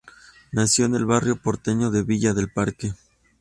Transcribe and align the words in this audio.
Nació 0.51 0.85
en 0.85 0.95
el 0.95 1.05
barrio 1.05 1.35
porteño 1.35 1.91
de 1.91 2.01
Villa 2.01 2.33
del 2.33 2.51
Parque. 2.51 2.95